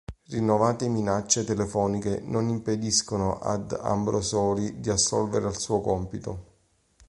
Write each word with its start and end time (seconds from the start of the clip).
Rinnovate 0.29 0.87
minacce 0.87 1.43
telefoniche 1.43 2.21
non 2.21 2.49
impediscono 2.49 3.37
ad 3.37 3.77
Ambrosoli 3.79 4.79
di 4.79 4.89
assolvere 4.89 5.45
al 5.45 5.55
suo 5.59 5.79
compito. 5.79 6.45